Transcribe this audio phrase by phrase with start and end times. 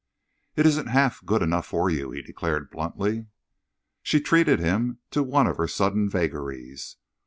[0.55, 3.27] "It isn't half good enough for you," he declared bluntly.
[4.01, 6.97] She treated him to one of her sudden vagaries.